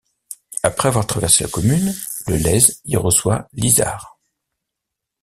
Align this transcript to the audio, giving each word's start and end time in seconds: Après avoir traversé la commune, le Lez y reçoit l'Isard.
Après 0.63 0.87
avoir 0.87 1.05
traversé 1.05 1.43
la 1.43 1.51
commune, 1.51 1.93
le 2.25 2.35
Lez 2.37 2.77
y 2.85 2.97
reçoit 2.97 3.47
l'Isard. 3.53 4.17